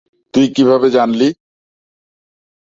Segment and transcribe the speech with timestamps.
[0.33, 1.27] তুই কিভাবে জানলি?